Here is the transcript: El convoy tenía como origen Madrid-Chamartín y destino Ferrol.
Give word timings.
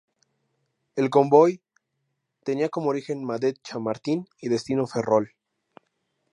El 0.95 1.11
convoy 1.11 1.61
tenía 2.43 2.69
como 2.69 2.89
origen 2.89 3.23
Madrid-Chamartín 3.23 4.25
y 4.39 4.49
destino 4.49 4.87
Ferrol. 4.87 5.35